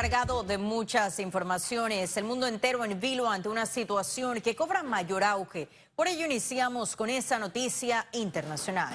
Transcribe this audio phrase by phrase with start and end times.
[0.00, 2.16] cargado de muchas informaciones.
[2.16, 5.68] El mundo entero en vilo ante una situación que cobra mayor auge.
[5.96, 8.94] Por ello iniciamos con esa noticia internacional.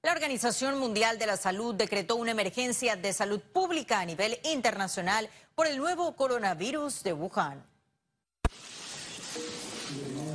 [0.00, 5.28] La Organización Mundial de la Salud decretó una emergencia de salud pública a nivel internacional
[5.54, 7.62] por el nuevo coronavirus de Wuhan.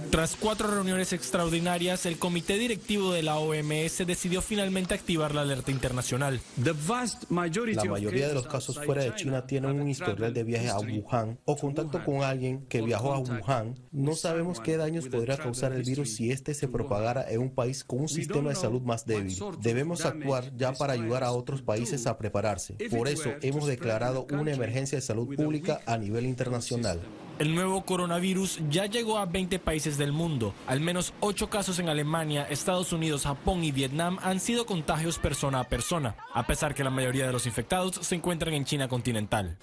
[0.10, 5.72] Tras cuatro reuniones extraordinarias, el comité directivo de la OMS decidió finalmente activar la alerta
[5.72, 6.40] internacional.
[6.58, 11.40] La mayoría de los casos fuera de China tienen un historial de viaje a Wuhan
[11.46, 13.76] o contacto con alguien que viajó a Wuhan.
[13.92, 17.84] No sabemos qué daños podría causar el virus si este se propagara en un país
[17.84, 19.38] con un sistema de salud más débil.
[19.60, 22.76] Debemos actuar ya para ayudar a otros países a prepararse.
[22.90, 27.02] Por eso hemos declarado una emergencia de salud pública a nivel internacional.
[27.40, 30.56] El nuevo coronavirus ya llegó a 20 países del mundo.
[30.66, 35.60] Al menos 8 casos en Alemania, Estados Unidos, Japón y Vietnam han sido contagios persona
[35.60, 39.56] a persona, a pesar que la mayoría de los infectados se encuentran en China continental.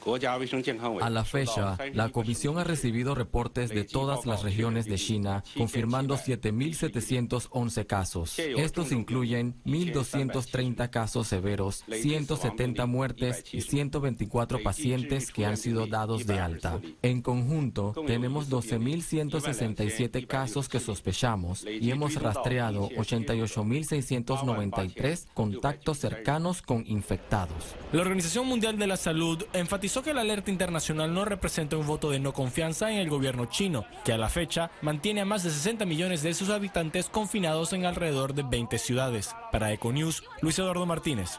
[1.01, 6.17] A la fecha, la Comisión ha recibido reportes de todas las regiones de China, confirmando
[6.17, 8.39] 7.711 casos.
[8.39, 16.39] Estos incluyen 1.230 casos severos, 170 muertes y 124 pacientes que han sido dados de
[16.39, 16.81] alta.
[17.03, 27.75] En conjunto, tenemos 12.167 casos que sospechamos y hemos rastreado 88.693 contactos cercanos con infectados.
[27.93, 32.11] La Organización Mundial de la Salud enfatizó que la alerta internacional no representa un voto
[32.11, 35.51] de no confianza en el gobierno chino, que a la fecha mantiene a más de
[35.51, 39.35] 60 millones de sus habitantes confinados en alrededor de 20 ciudades.
[39.53, 41.39] Para Econews, Luis Eduardo Martínez.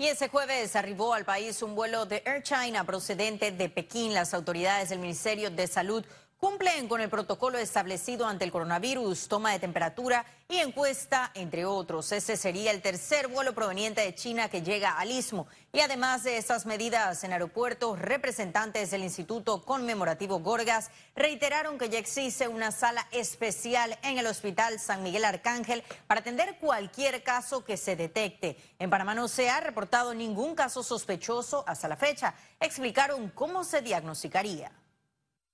[0.00, 4.14] Y ese jueves arribó al país un vuelo de Air China procedente de Pekín.
[4.14, 6.02] Las autoridades del Ministerio de Salud
[6.40, 12.10] cumplen con el protocolo establecido ante el coronavirus, toma de temperatura y encuesta, entre otros.
[12.12, 15.46] Ese sería el tercer vuelo proveniente de China que llega al istmo.
[15.70, 21.98] Y además de estas medidas en aeropuertos, representantes del Instituto Conmemorativo Gorgas reiteraron que ya
[21.98, 27.76] existe una sala especial en el Hospital San Miguel Arcángel para atender cualquier caso que
[27.76, 28.56] se detecte.
[28.78, 32.34] En Panamá no se ha reportado ningún caso sospechoso hasta la fecha.
[32.58, 34.72] Explicaron cómo se diagnosticaría.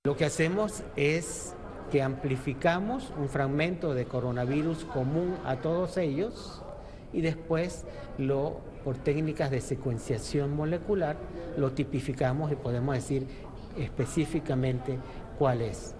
[0.07, 1.53] Lo que hacemos es
[1.91, 6.63] que amplificamos un fragmento de coronavirus común a todos ellos
[7.11, 7.83] y después
[8.17, 11.17] lo por técnicas de secuenciación molecular
[11.57, 13.27] lo tipificamos y podemos decir
[13.77, 14.97] específicamente
[15.37, 15.93] cuál es.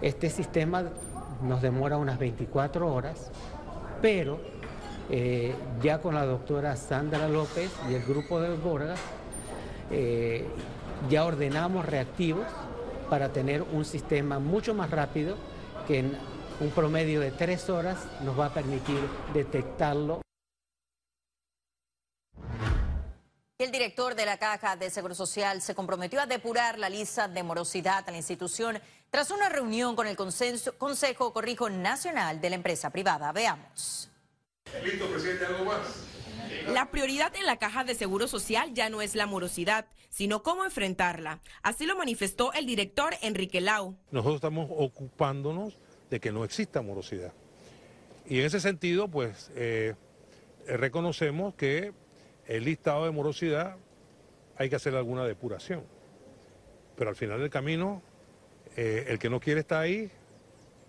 [0.00, 0.84] Este sistema
[1.42, 3.30] nos demora unas 24 horas,
[4.00, 4.40] pero
[5.10, 8.98] eh, ya con la doctora Sandra López y el grupo de Borgas
[9.90, 10.46] eh,
[11.10, 12.46] ya ordenamos reactivos
[13.10, 15.36] para tener un sistema mucho más rápido
[15.86, 16.16] que en
[16.60, 19.00] un promedio de tres horas nos va a permitir
[19.34, 20.22] detectarlo.
[23.58, 27.42] El director de la Caja de Seguro Social se comprometió a depurar la lista de
[27.42, 32.88] morosidad a la institución tras una reunión con el Consejo Corrijo Nacional de la empresa
[32.88, 33.32] privada.
[33.32, 34.08] Veamos.
[34.82, 35.80] Listo, presidente, ¿algo más?
[36.68, 40.64] La prioridad en la caja de seguro social ya no es la morosidad, sino cómo
[40.64, 41.40] enfrentarla.
[41.62, 43.96] Así lo manifestó el director Enrique Lau.
[44.10, 45.76] Nosotros estamos ocupándonos
[46.10, 47.32] de que no exista morosidad.
[48.26, 49.94] Y en ese sentido, pues, eh,
[50.66, 51.92] reconocemos que
[52.46, 53.76] el listado de morosidad
[54.56, 55.84] hay que hacer alguna depuración.
[56.96, 58.02] Pero al final del camino,
[58.76, 60.10] eh, el que no quiere estar ahí,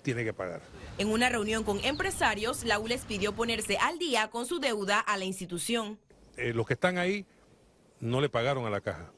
[0.02, 0.62] tiene que pagar.
[1.02, 5.18] En una reunión con empresarios, la les pidió ponerse al día con su deuda a
[5.18, 5.98] la institución.
[6.38, 7.26] Eh, los que están ahí
[8.00, 9.12] no le pagaron a la caja.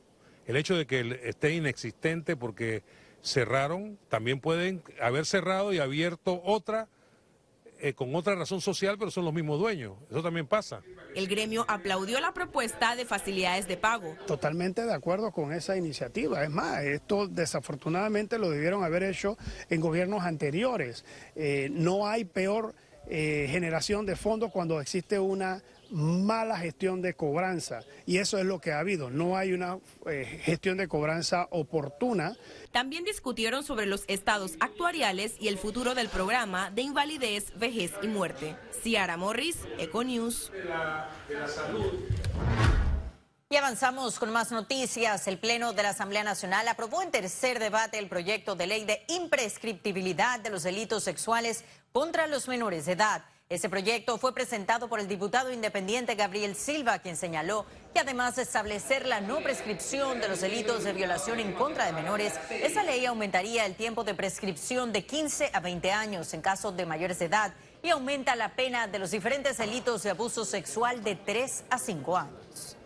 [0.46, 2.84] El hecho de que esté inexistente porque
[3.22, 6.88] cerraron, también pueden haber cerrado y abierto otra
[7.84, 9.98] eh, con otra razón social, pero son los mismos dueños.
[10.10, 10.82] Eso también pasa.
[11.16, 14.16] El gremio aplaudió la propuesta de facilidades de pago.
[14.26, 16.42] Totalmente de acuerdo con esa iniciativa.
[16.46, 19.38] Es más, esto desafortunadamente lo debieron haber hecho
[19.70, 21.04] en gobiernos anteriores.
[21.36, 22.74] Eh, no hay peor
[23.10, 25.62] eh, generación de fondos cuando existe una
[25.94, 29.78] mala gestión de cobranza y eso es lo que ha habido, no hay una
[30.08, 32.36] eh, gestión de cobranza oportuna.
[32.72, 38.08] También discutieron sobre los estados actuariales y el futuro del programa de invalidez, vejez y
[38.08, 38.56] muerte.
[38.82, 40.52] Ciara Morris, Econews.
[43.50, 45.28] Y avanzamos con más noticias.
[45.28, 49.06] El Pleno de la Asamblea Nacional aprobó en tercer debate el proyecto de ley de
[49.10, 53.24] imprescriptibilidad de los delitos sexuales contra los menores de edad.
[53.50, 58.44] Ese proyecto fue presentado por el diputado independiente Gabriel Silva, quien señaló que además de
[58.44, 63.06] establecer la no prescripción de los delitos de violación en contra de menores, esa ley
[63.06, 67.26] aumentaría el tiempo de prescripción de 15 a 20 años en caso de mayores de
[67.26, 67.54] edad
[67.84, 72.18] y aumenta la pena de los diferentes delitos de abuso sexual de 3 a 5
[72.18, 72.78] años.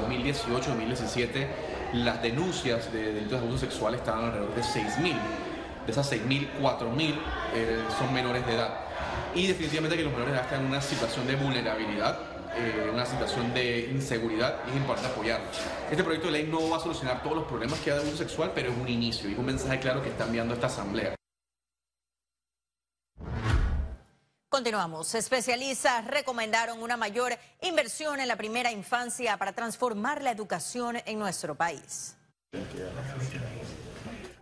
[0.00, 1.48] 2018-2017
[1.94, 5.53] las denuncias de delitos de abuso sexual estaban alrededor de 6.000.
[5.86, 7.14] De esas 6.000, 4.000
[7.54, 8.78] eh, son menores de edad.
[9.34, 12.18] Y definitivamente que los menores de edad están en una situación de vulnerabilidad,
[12.56, 15.56] eh, una situación de inseguridad y es importante apoyarlos.
[15.90, 18.18] Este proyecto de ley no va a solucionar todos los problemas que hay de abuso
[18.18, 21.14] sexual, pero es un inicio y un mensaje claro que está enviando esta asamblea.
[24.54, 25.12] Continuamos.
[25.16, 31.56] Especialistas recomendaron una mayor inversión en la primera infancia para transformar la educación en nuestro
[31.56, 32.14] país.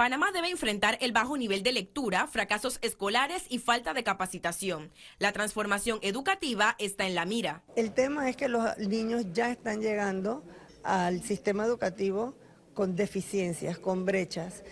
[0.03, 4.91] Panamá debe enfrentar el bajo nivel de lectura, fracasos escolares y falta de capacitación.
[5.21, 7.63] La transformación educativa está en la mira.
[7.77, 10.43] El tema es que los niños ya están llegando
[10.83, 12.35] al sistema educativo
[12.75, 14.65] con deficiencias, con brechas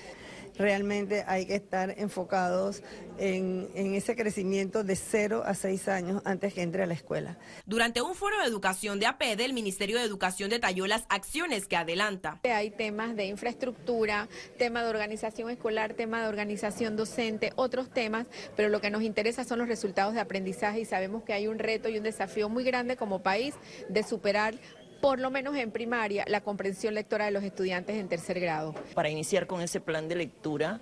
[0.60, 2.82] realmente hay que estar enfocados
[3.18, 7.38] en, ese crecimiento de 0 a 6 años antes que entre a la escuela.
[7.66, 11.76] Durante un foro de educación de APED, el Ministerio de Educación detalló las acciones que
[11.76, 12.40] adelanta.
[12.44, 14.28] Hay temas de infraestructura,
[14.58, 18.26] tema de organización escolar, tema de organización docente, otros temas,
[18.56, 21.58] pero lo que nos interesa son los resultados de aprendizaje y sabemos que hay un
[21.58, 23.54] reto y un desafío muy grande como país
[23.88, 24.54] de superar
[25.00, 28.74] por lo menos en primaria, la comprensión lectora de los estudiantes en tercer grado.
[28.94, 30.80] Para iniciar con ese plan de lectura,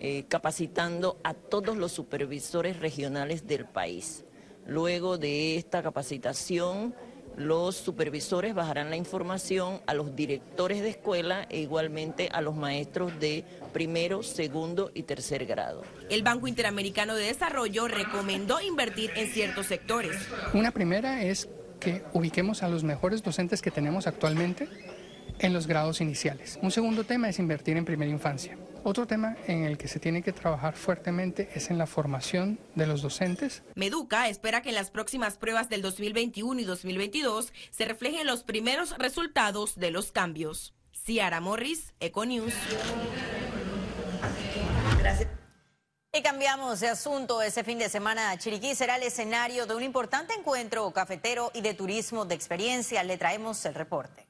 [0.00, 4.24] eh, capacitando a todos los supervisores regionales del país.
[4.66, 6.94] Luego de esta capacitación,
[7.36, 13.18] los supervisores bajarán la información a los directores de escuela e igualmente a los maestros
[13.20, 15.82] de primero, segundo y tercer grado.
[16.08, 20.16] El Banco Interamericano de Desarrollo recomendó invertir en ciertos sectores.
[20.54, 21.48] Una primera es
[21.80, 24.68] que ubiquemos a los mejores docentes que tenemos actualmente
[25.38, 26.58] en los grados iniciales.
[26.62, 28.56] Un segundo tema es invertir en primera infancia.
[28.84, 32.86] Otro tema en el que se tiene que trabajar fuertemente es en la formación de
[32.86, 33.62] los docentes.
[33.74, 38.96] Meduca espera que en las próximas pruebas del 2021 y 2022 se reflejen los primeros
[38.98, 40.72] resultados de los cambios.
[40.92, 42.54] Ciara Morris, Econews.
[46.16, 47.42] Y cambiamos de asunto.
[47.42, 51.74] Ese fin de semana, Chiriquí será el escenario de un importante encuentro cafetero y de
[51.74, 53.04] turismo de experiencia.
[53.04, 54.26] Le traemos el reporte.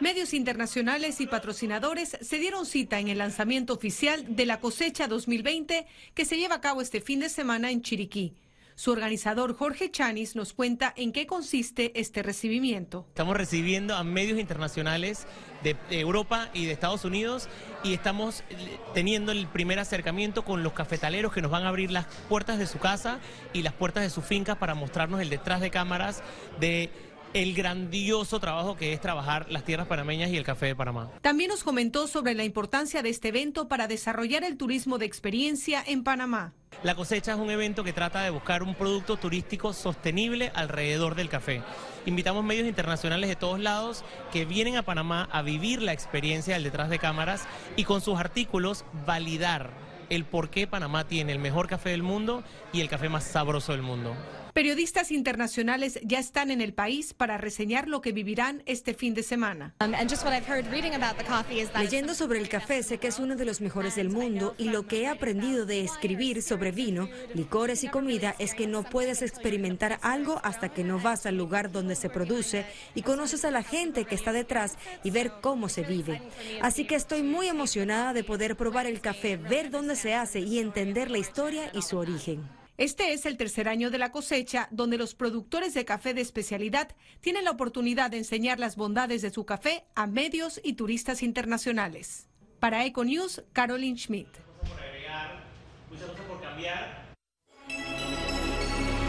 [0.00, 5.86] Medios internacionales y patrocinadores se dieron cita en el lanzamiento oficial de la cosecha 2020
[6.12, 8.34] que se lleva a cabo este fin de semana en Chiriquí.
[8.78, 13.06] Su organizador Jorge Chanis nos cuenta en qué consiste este recibimiento.
[13.08, 15.26] Estamos recibiendo a medios internacionales
[15.62, 17.48] de Europa y de Estados Unidos
[17.82, 18.44] y estamos
[18.92, 22.66] teniendo el primer acercamiento con los cafetaleros que nos van a abrir las puertas de
[22.66, 23.18] su casa
[23.54, 26.22] y las puertas de sus fincas para mostrarnos el detrás de cámaras
[26.60, 26.90] de
[27.32, 31.10] el grandioso trabajo que es trabajar las tierras panameñas y el café de Panamá.
[31.22, 35.82] También nos comentó sobre la importancia de este evento para desarrollar el turismo de experiencia
[35.86, 36.54] en Panamá.
[36.86, 41.28] La cosecha es un evento que trata de buscar un producto turístico sostenible alrededor del
[41.28, 41.60] café.
[42.04, 46.62] Invitamos medios internacionales de todos lados que vienen a Panamá a vivir la experiencia del
[46.62, 49.70] detrás de cámaras y con sus artículos validar
[50.10, 53.72] el por qué Panamá tiene el mejor café del mundo y el café más sabroso
[53.72, 54.14] del mundo.
[54.56, 59.22] Periodistas internacionales ya están en el país para reseñar lo que vivirán este fin de
[59.22, 59.74] semana.
[61.78, 64.86] Leyendo sobre el café, sé que es uno de los mejores del mundo y lo
[64.86, 69.98] que he aprendido de escribir sobre vino, licores y comida es que no puedes experimentar
[70.00, 72.64] algo hasta que no vas al lugar donde se produce
[72.94, 76.22] y conoces a la gente que está detrás y ver cómo se vive.
[76.62, 80.60] Así que estoy muy emocionada de poder probar el café, ver dónde se hace y
[80.60, 82.55] entender la historia y su origen.
[82.78, 86.94] Este es el tercer año de la cosecha, donde los productores de café de especialidad
[87.22, 92.26] tienen la oportunidad de enseñar las bondades de su café a medios y turistas internacionales.
[92.60, 94.28] Para Econews, Caroline Schmidt.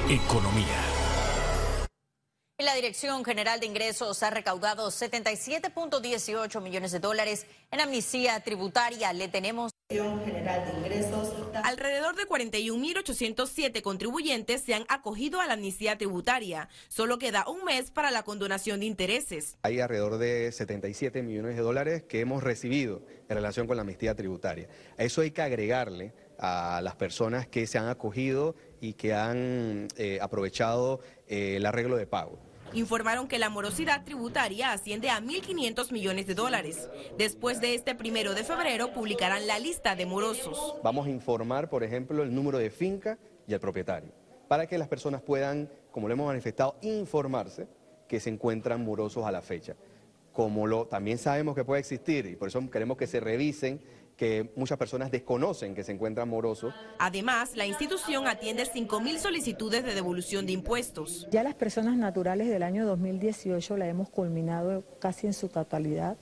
[0.10, 0.98] Economía.
[2.60, 9.12] La Dirección General de Ingresos ha recaudado 77.18 millones de dólares en amnistía tributaria.
[9.12, 11.34] Le tenemos General de Ingresos.
[11.64, 16.68] Alrededor de 41.807 contribuyentes se han acogido a la amnistía tributaria.
[16.90, 19.56] Solo queda un mes para la condonación de intereses.
[19.62, 24.14] Hay alrededor de 77 millones de dólares que hemos recibido en relación con la amnistía
[24.14, 24.68] tributaria.
[24.98, 29.88] A eso hay que agregarle a las personas que se han acogido y que han
[29.96, 35.92] eh, aprovechado eh, el arreglo de pago informaron que la morosidad tributaria asciende a 1.500
[35.92, 36.90] millones de dólares.
[37.18, 40.76] Después de este primero de febrero publicarán la lista de morosos.
[40.84, 44.12] Vamos a informar, por ejemplo, el número de finca y el propietario,
[44.48, 47.68] para que las personas puedan, como lo hemos manifestado, informarse
[48.08, 49.76] que se encuentran morosos a la fecha.
[50.38, 53.82] Como lo también sabemos que puede existir, y por eso queremos que se revisen
[54.16, 56.76] que muchas personas desconocen que se encuentran morosos.
[57.00, 61.28] Además, la institución atiende 5.000 solicitudes de devolución de impuestos.
[61.32, 66.18] Ya las personas naturales del año 2018 la hemos culminado casi en su totalidad.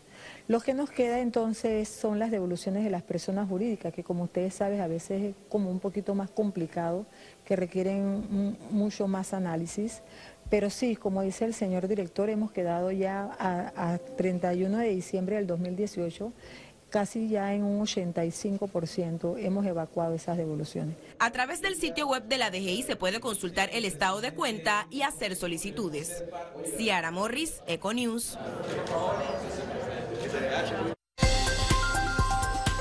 [0.47, 4.53] Lo que nos queda entonces son las devoluciones de las personas jurídicas, que como ustedes
[4.53, 7.05] saben a veces es como un poquito más complicado,
[7.43, 10.01] que requieren mucho más análisis.
[10.49, 15.35] Pero sí, como dice el señor director, hemos quedado ya a, a 31 de diciembre
[15.37, 16.31] del 2018
[16.95, 20.95] casi ya en un 85% hemos evacuado esas devoluciones.
[21.19, 24.87] A través del sitio web de la DGI se puede consultar el estado de cuenta
[24.89, 26.23] y hacer solicitudes.
[26.77, 28.37] Ciara Morris, Econews.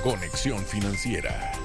[0.04, 1.63] Conexión Financiera.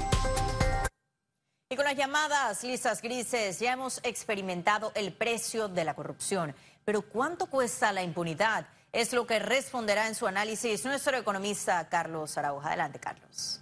[1.79, 6.53] Con las llamadas listas grises ya hemos experimentado el precio de la corrupción.
[6.83, 8.67] Pero ¿cuánto cuesta la impunidad?
[8.91, 12.67] Es lo que responderá en su análisis nuestro economista Carlos Araujo.
[12.67, 13.62] Adelante, Carlos.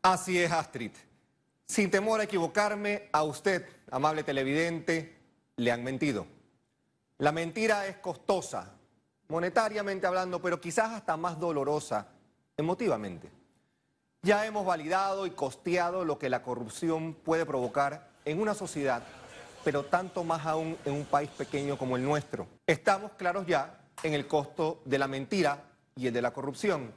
[0.00, 0.92] Así es, Astrid.
[1.66, 5.18] Sin temor a equivocarme, a usted, amable televidente,
[5.56, 6.28] le han mentido.
[7.18, 8.72] La mentira es costosa,
[9.26, 12.06] monetariamente hablando, pero quizás hasta más dolorosa
[12.56, 13.37] emotivamente.
[14.22, 19.02] Ya hemos validado y costeado lo que la corrupción puede provocar en una sociedad
[19.64, 22.46] pero tanto más aún en un país pequeño como el nuestro.
[22.66, 25.62] Estamos claros ya en el costo de la mentira
[25.96, 26.92] y el de la corrupción,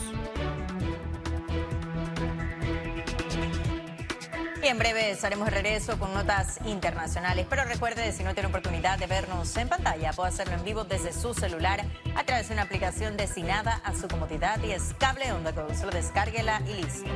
[4.61, 7.47] Y en breve estaremos de regreso con notas internacionales.
[7.49, 11.13] Pero recuerde, si no tiene oportunidad de vernos en pantalla, puede hacerlo en vivo desde
[11.13, 11.85] su celular
[12.17, 15.55] a través de una aplicación destinada a su comodidad y es cable onda.
[15.77, 17.09] Solo descárguela y listo.